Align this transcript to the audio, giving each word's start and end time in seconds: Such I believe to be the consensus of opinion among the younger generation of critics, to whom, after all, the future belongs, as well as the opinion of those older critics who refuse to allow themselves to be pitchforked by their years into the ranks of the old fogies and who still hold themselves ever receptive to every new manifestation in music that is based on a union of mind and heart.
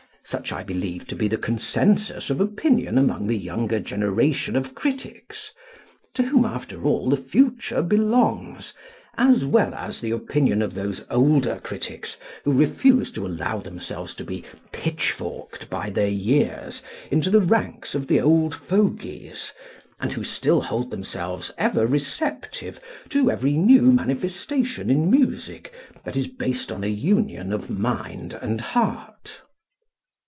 Such 0.23 0.53
I 0.53 0.63
believe 0.63 1.07
to 1.07 1.15
be 1.15 1.27
the 1.27 1.35
consensus 1.35 2.29
of 2.29 2.39
opinion 2.39 2.97
among 2.97 3.25
the 3.27 3.37
younger 3.37 3.79
generation 3.79 4.55
of 4.55 4.75
critics, 4.75 5.51
to 6.13 6.23
whom, 6.23 6.45
after 6.45 6.83
all, 6.85 7.09
the 7.09 7.17
future 7.17 7.81
belongs, 7.81 8.71
as 9.17 9.45
well 9.45 9.73
as 9.73 9.99
the 9.99 10.11
opinion 10.11 10.61
of 10.61 10.75
those 10.75 11.05
older 11.09 11.59
critics 11.61 12.17
who 12.45 12.53
refuse 12.53 13.11
to 13.13 13.25
allow 13.25 13.57
themselves 13.59 14.13
to 14.13 14.23
be 14.23 14.45
pitchforked 14.71 15.69
by 15.71 15.89
their 15.89 16.07
years 16.07 16.81
into 17.09 17.29
the 17.31 17.41
ranks 17.41 17.93
of 17.95 18.07
the 18.07 18.21
old 18.21 18.53
fogies 18.55 19.51
and 19.99 20.13
who 20.13 20.23
still 20.23 20.61
hold 20.61 20.91
themselves 20.91 21.51
ever 21.57 21.85
receptive 21.87 22.79
to 23.09 23.29
every 23.31 23.53
new 23.53 23.81
manifestation 23.81 24.89
in 24.89 25.09
music 25.09 25.73
that 26.05 26.15
is 26.15 26.27
based 26.27 26.71
on 26.71 26.83
a 26.85 26.87
union 26.87 27.51
of 27.51 27.69
mind 27.71 28.37
and 28.39 28.61
heart. 28.61 29.41